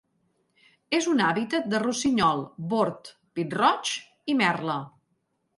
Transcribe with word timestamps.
És 0.99 1.07
un 1.11 1.21
hàbitat 1.25 1.69
de 1.75 1.83
rossinyol 1.83 2.43
bord, 2.73 3.13
pit-roig 3.41 3.93
i 4.35 4.39
merla. 4.45 4.83